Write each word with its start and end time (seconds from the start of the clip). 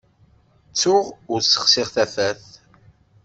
Ttuɣ 0.71 1.05
ur 1.31 1.39
ssexsiɣ 1.43 1.87
tafat. 1.95 2.43